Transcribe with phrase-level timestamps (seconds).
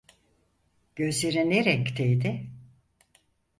[0.95, 2.47] Gözleri ne renkteydi?